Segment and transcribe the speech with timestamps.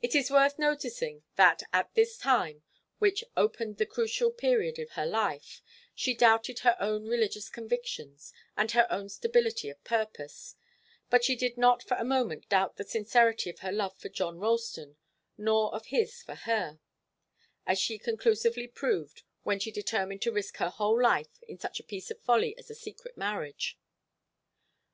[0.00, 2.62] It is worth noticing that at this time,
[2.98, 5.60] which opened the crucial period of her life,
[5.94, 10.54] she doubted her own religious convictions and her own stability of purpose,
[11.10, 14.38] but she did not for a moment doubt the sincerity of her love for John
[14.38, 14.96] Ralston,
[15.36, 16.80] nor of his for her,
[17.66, 21.82] as she conclusively proved when she determined to risk her whole life in such a
[21.84, 23.78] piece of folly as a secret marriage.